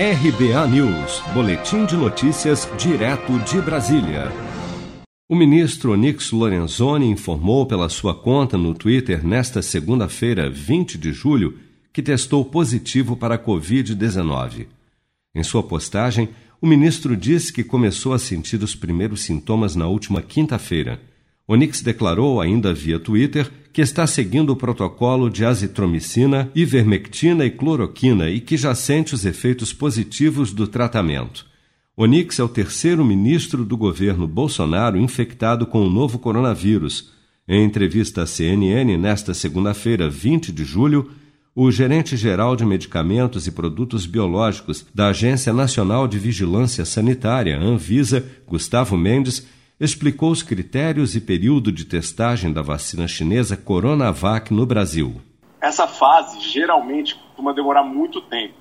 [0.00, 4.30] RBA News, Boletim de Notícias, direto de Brasília.
[5.28, 11.58] O ministro Onix Lorenzoni informou pela sua conta no Twitter nesta segunda-feira, 20 de julho,
[11.92, 14.68] que testou positivo para a Covid-19.
[15.34, 16.28] Em sua postagem,
[16.60, 21.00] o ministro disse que começou a sentir os primeiros sintomas na última quinta-feira.
[21.50, 28.28] Onix declarou ainda via Twitter que está seguindo o protocolo de azitromicina, ivermectina e cloroquina
[28.28, 31.46] e que já sente os efeitos positivos do tratamento.
[31.96, 37.12] Onix é o terceiro ministro do governo Bolsonaro infectado com o novo coronavírus.
[37.48, 41.10] Em entrevista à CNN nesta segunda-feira, 20 de julho,
[41.54, 48.96] o gerente-geral de medicamentos e produtos biológicos da Agência Nacional de Vigilância Sanitária, Anvisa, Gustavo
[48.96, 49.46] Mendes,
[49.80, 55.20] explicou os critérios e período de testagem da vacina chinesa Coronavac no Brasil.
[55.60, 58.54] Essa fase geralmente costuma demorar muito tempo,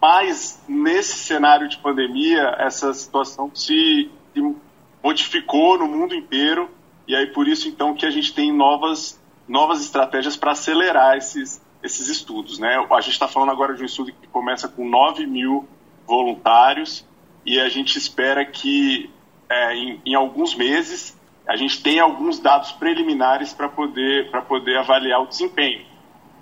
[0.00, 4.10] mas nesse cenário de pandemia, essa situação se,
[5.02, 6.68] modificou no mundo inteiro
[7.06, 11.62] e aí por isso então que a gente tem novas, novas estratégias para acelerar esses,
[11.82, 12.58] esses estudos.
[12.58, 12.76] Né?
[12.90, 15.66] A gente está falando agora de um estudo que começa com 9 mil
[16.06, 17.06] voluntários
[17.44, 19.08] e a gente espera que
[19.48, 25.22] é, em, em, alguns meses, a gente tem alguns dados preliminares para poder, poder avaliar
[25.22, 25.84] o desempenho.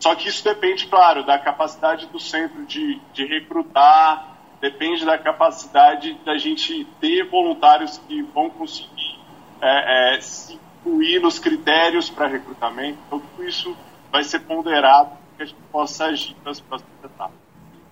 [0.00, 6.14] Só que isso depende, claro, da capacidade do centro de, de recrutar, depende da capacidade
[6.24, 9.18] da gente ter voluntários que vão conseguir
[9.60, 12.98] é, é, se incluir nos critérios para recrutamento.
[13.06, 13.76] Então, tudo isso
[14.10, 17.36] vai ser ponderado para que a gente possa agir nas próximas etapas.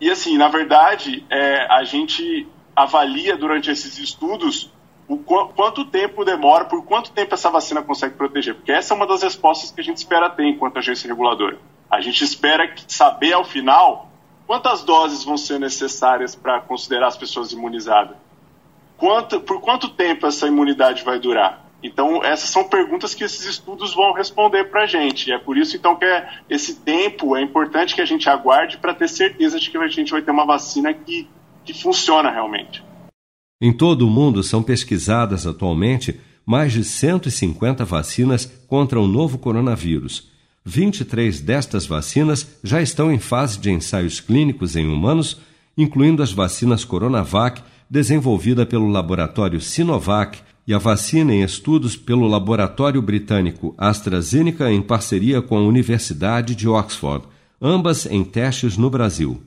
[0.00, 4.70] E, assim, na verdade, é, a gente avalia durante esses estudos
[5.12, 8.54] o qu quanto tempo demora, por quanto tempo essa vacina consegue proteger?
[8.54, 11.58] Porque essa é uma das respostas que a gente espera ter enquanto agência reguladora.
[11.90, 14.08] A gente espera saber ao final
[14.46, 18.16] quantas doses vão ser necessárias para considerar as pessoas imunizadas.
[18.96, 21.62] Quanto, por quanto tempo essa imunidade vai durar?
[21.82, 25.28] Então, essas são perguntas que esses estudos vão responder para a gente.
[25.28, 28.78] E é por isso, então, que é, esse tempo é importante que a gente aguarde
[28.78, 31.28] para ter certeza de que a gente vai ter uma vacina que,
[31.64, 32.82] que funciona realmente.
[33.64, 40.32] Em todo o mundo são pesquisadas atualmente mais de 150 vacinas contra o novo coronavírus.
[40.64, 45.40] 23 destas vacinas já estão em fase de ensaios clínicos em humanos,
[45.78, 53.00] incluindo as vacinas Coronavac, desenvolvida pelo laboratório Sinovac, e a vacina em estudos pelo laboratório
[53.00, 57.26] britânico AstraZeneca em parceria com a Universidade de Oxford,
[57.60, 59.40] ambas em testes no Brasil.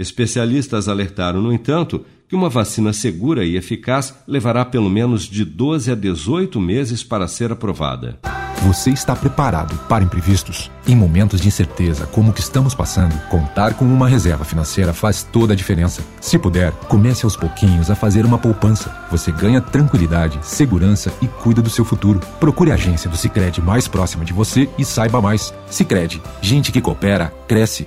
[0.00, 5.92] Especialistas alertaram, no entanto, que uma vacina segura e eficaz levará pelo menos de 12
[5.92, 8.18] a 18 meses para ser aprovada.
[8.62, 10.70] Você está preparado para imprevistos?
[10.88, 15.22] Em momentos de incerteza como o que estamos passando, contar com uma reserva financeira faz
[15.22, 16.02] toda a diferença.
[16.18, 19.06] Se puder, comece aos pouquinhos a fazer uma poupança.
[19.10, 22.20] Você ganha tranquilidade, segurança e cuida do seu futuro.
[22.38, 25.52] Procure a agência do Sicredi mais próxima de você e saiba mais.
[25.68, 27.86] Sicredi, gente que coopera cresce